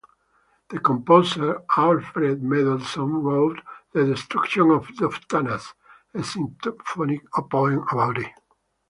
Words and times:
The 0.71 0.79
composer 0.79 1.61
Alfred 1.77 2.41
Mendelssohn 2.41 3.21
wrote 3.21 3.61
The 3.93 4.03
Destruction 4.03 4.71
of 4.71 4.87
Doftanas, 4.97 5.75
a 6.15 6.23
symphonic 6.23 7.21
poem 7.51 7.85
about 7.91 8.17
it. 8.17 8.31